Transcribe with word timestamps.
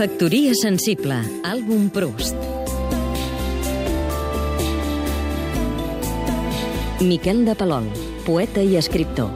Factoria 0.00 0.54
sensible, 0.56 1.12
àlbum 1.44 1.90
Proust. 1.92 2.32
Miquel 7.04 7.42
de 7.44 7.52
Palol, 7.52 7.90
poeta 8.24 8.64
i 8.64 8.78
escriptor. 8.80 9.28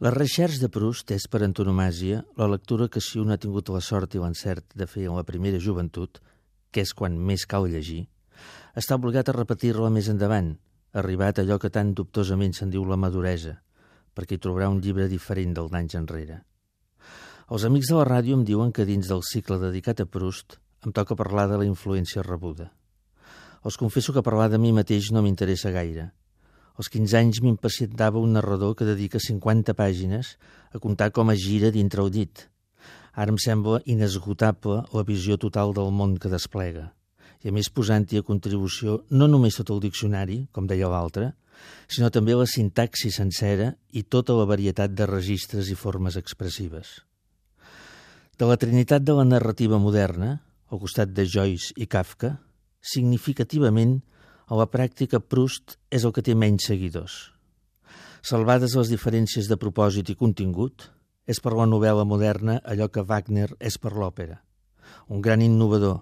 La 0.00 0.12
Recherche 0.14 0.56
de 0.62 0.70
Proust 0.72 1.12
és, 1.12 1.26
per 1.28 1.42
antonomàsia, 1.44 2.22
la 2.40 2.48
lectura 2.48 2.88
que 2.88 3.04
si 3.04 3.20
un 3.20 3.34
ha 3.34 3.36
tingut 3.36 3.68
la 3.74 3.82
sort 3.84 4.16
i 4.16 4.22
l'encert 4.24 4.72
de 4.72 4.88
fer 4.88 5.04
en 5.10 5.20
la 5.20 5.26
primera 5.28 5.60
joventut, 5.60 6.22
que 6.72 6.86
és 6.88 6.94
quan 6.96 7.20
més 7.20 7.44
cal 7.44 7.68
llegir, 7.68 8.06
està 8.72 8.96
obligat 8.96 9.28
a 9.28 9.36
repetir-la 9.36 9.92
més 9.92 10.08
endavant, 10.08 10.54
arribat 10.96 11.36
a 11.36 11.44
allò 11.44 11.60
que 11.60 11.68
tan 11.68 11.92
dubtosament 11.92 12.56
se'n 12.56 12.72
diu 12.72 12.88
la 12.88 12.96
maduresa, 12.96 13.58
perquè 14.16 14.40
hi 14.40 14.44
trobarà 14.48 14.72
un 14.72 14.80
llibre 14.80 15.12
diferent 15.12 15.52
del 15.60 15.68
d'anys 15.68 16.00
enrere. 16.00 16.40
Els 17.52 17.64
amics 17.68 17.90
de 17.90 17.98
la 17.98 18.06
ràdio 18.08 18.38
em 18.38 18.44
diuen 18.48 18.70
que 18.72 18.86
dins 18.88 19.10
del 19.10 19.20
cicle 19.28 19.58
dedicat 19.60 20.00
a 20.00 20.06
Proust 20.08 20.56
em 20.86 20.92
toca 20.96 21.16
parlar 21.16 21.44
de 21.50 21.58
la 21.60 21.66
influència 21.68 22.24
rebuda. 22.24 22.70
Els 23.64 23.76
confesso 23.80 24.14
que 24.16 24.24
parlar 24.24 24.48
de 24.52 24.60
mi 24.60 24.72
mateix 24.72 25.10
no 25.12 25.20
m'interessa 25.24 25.72
gaire. 25.74 26.08
Als 26.80 26.88
15 26.88 27.18
anys 27.20 27.42
m'impacientava 27.44 28.18
un 28.18 28.32
narrador 28.36 28.74
que 28.78 28.88
dedica 28.88 29.20
50 29.20 29.76
pàgines 29.76 30.34
a 30.72 30.80
contar 30.80 31.10
com 31.12 31.30
es 31.36 31.44
gira 31.44 31.70
dintre 31.70 32.02
el 32.02 32.10
dit. 32.16 32.48
Ara 33.12 33.30
em 33.30 33.38
sembla 33.38 33.82
inesgotable 33.84 34.82
la 34.96 35.06
visió 35.06 35.36
total 35.38 35.76
del 35.76 35.92
món 35.92 36.16
que 36.18 36.32
desplega 36.32 36.90
i 37.44 37.50
a 37.50 37.52
més 37.52 37.68
posant-hi 37.68 38.18
a 38.18 38.24
contribució 38.24 39.02
no 39.12 39.28
només 39.28 39.58
tot 39.60 39.70
el 39.74 39.82
diccionari, 39.84 40.46
com 40.50 40.64
deia 40.66 40.88
l'altre, 40.88 41.34
sinó 41.92 42.08
també 42.10 42.32
la 42.34 42.48
sintaxi 42.48 43.12
sencera 43.12 43.74
i 43.92 44.02
tota 44.02 44.36
la 44.38 44.48
varietat 44.48 44.96
de 44.96 45.06
registres 45.10 45.68
i 45.68 45.76
formes 45.76 46.16
expressives. 46.16 47.02
De 48.34 48.48
la 48.50 48.56
trinitat 48.58 49.04
de 49.06 49.14
la 49.14 49.22
narrativa 49.22 49.78
moderna, 49.78 50.40
al 50.66 50.80
costat 50.82 51.12
de 51.14 51.22
Joyce 51.22 51.70
i 51.78 51.86
Kafka, 51.86 52.32
significativament, 52.82 54.00
a 54.50 54.56
la 54.58 54.66
pràctica 54.66 55.20
Proust 55.22 55.76
és 55.94 56.02
el 56.02 56.10
que 56.16 56.24
té 56.26 56.34
menys 56.34 56.66
seguidors. 56.66 57.14
Salvades 58.26 58.74
les 58.74 58.90
diferències 58.90 59.46
de 59.46 59.54
propòsit 59.60 60.10
i 60.10 60.16
contingut, 60.18 60.88
és 61.30 61.38
per 61.38 61.52
la 61.54 61.68
novel·la 61.70 62.02
moderna 62.02 62.56
allò 62.64 62.88
que 62.90 63.04
Wagner 63.06 63.52
és 63.60 63.78
per 63.78 63.92
l'òpera. 63.94 64.40
Un 65.14 65.22
gran 65.22 65.44
innovador, 65.44 66.00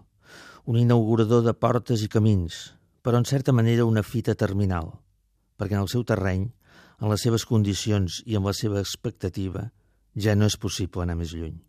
un 0.64 0.78
inaugurador 0.80 1.44
de 1.44 1.52
portes 1.52 2.00
i 2.00 2.08
camins, 2.08 2.62
però 3.05 3.20
en 3.20 3.28
certa 3.28 3.52
manera 3.52 3.84
una 3.84 4.02
fita 4.02 4.33
terminal, 4.34 4.89
perquè 5.61 5.77
en 5.77 5.84
el 5.84 5.92
seu 5.92 6.06
terreny, 6.08 6.48
en 6.96 7.12
les 7.12 7.28
seves 7.28 7.44
condicions 7.44 8.22
i 8.24 8.41
amb 8.41 8.48
la 8.48 8.56
seva 8.56 8.80
expectativa, 8.80 9.69
ja 10.17 10.33
no 10.33 10.48
és 10.48 10.56
possible 10.56 11.05
anar 11.05 11.19
més 11.20 11.36
lluny. 11.36 11.61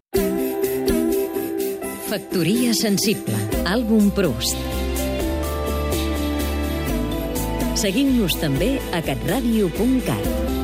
Factoria 2.14 2.76
sensible, 2.78 3.34
àlbum 3.66 4.12
Proust. 4.14 4.54
Seguim-nos 7.82 8.38
també 8.38 8.76
a 8.94 9.02
catradio.cat. 9.02 10.63